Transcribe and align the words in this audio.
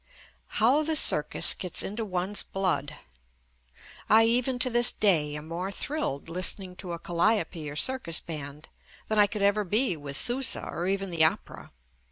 How 0.57 0.81
the 0.81 0.95
circus 0.95 1.53
gets 1.53 1.83
into 1.83 2.03
one's 2.03 2.41
blood! 2.41 2.97
I 4.09 4.23
even 4.23 4.57
to 4.57 4.71
this 4.71 4.91
day 4.91 5.35
am 5.35 5.47
more 5.47 5.69
thrilled 5.71 6.27
listening 6.27 6.75
to 6.77 6.93
a 6.93 6.97
calliope 6.97 7.69
or 7.69 7.75
circus 7.75 8.19
band, 8.19 8.67
than 9.09 9.19
I 9.19 9.27
could 9.27 9.43
ever 9.43 9.63
be 9.63 9.95
with 9.95 10.17
Sousa 10.17 10.65
or 10.65 10.87
even 10.87 11.11
the 11.11 11.23
opera. 11.23 11.69